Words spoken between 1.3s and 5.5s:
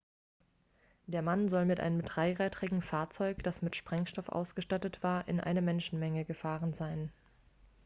soll mit einem dreirädrigem fahrzeug das mit sprengstoff ausgestattet war in